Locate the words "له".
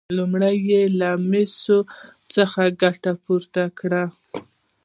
0.99-1.09